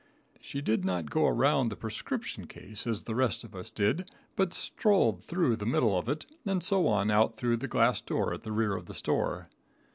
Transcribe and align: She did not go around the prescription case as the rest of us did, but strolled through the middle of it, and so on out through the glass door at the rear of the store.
She 0.39 0.61
did 0.61 0.83
not 0.83 1.11
go 1.11 1.27
around 1.27 1.69
the 1.69 1.75
prescription 1.75 2.47
case 2.47 2.87
as 2.87 3.03
the 3.03 3.13
rest 3.13 3.43
of 3.43 3.53
us 3.53 3.69
did, 3.69 4.09
but 4.35 4.51
strolled 4.51 5.21
through 5.23 5.57
the 5.57 5.67
middle 5.67 5.95
of 5.95 6.09
it, 6.09 6.25
and 6.43 6.63
so 6.63 6.87
on 6.87 7.11
out 7.11 7.35
through 7.35 7.57
the 7.57 7.67
glass 7.67 8.01
door 8.01 8.33
at 8.33 8.41
the 8.41 8.51
rear 8.51 8.75
of 8.75 8.87
the 8.87 8.95
store. 8.95 9.47